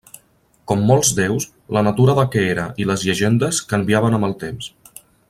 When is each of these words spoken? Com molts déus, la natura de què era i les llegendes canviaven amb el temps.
Com 0.71 0.79
molts 0.91 1.11
déus, 1.19 1.45
la 1.77 1.83
natura 1.89 2.15
de 2.21 2.25
què 2.37 2.45
era 2.57 2.65
i 2.85 2.91
les 2.93 3.05
llegendes 3.11 3.61
canviaven 3.75 4.19
amb 4.21 4.29
el 4.31 4.39
temps. 4.47 4.73